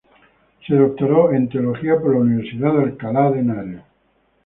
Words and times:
Se 0.65 0.75
doctoró 0.75 1.31
en 1.31 1.47
Teología 1.47 1.95
por 2.01 2.15
la 2.15 2.21
Universidad 2.21 2.73
de 2.73 2.83
Alcalá 2.85 3.29
de 3.29 3.39
Henares. 3.41 3.81